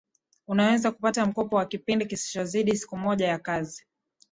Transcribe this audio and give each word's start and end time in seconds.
unaweza 0.47 0.91
kupata 0.91 1.25
mkopo 1.25 1.55
wa 1.55 1.65
kipindi 1.65 2.05
kisichozidi 2.05 2.77
siku 2.77 2.97
moja 2.97 3.27
ya 3.27 3.39
kazi 3.39 3.83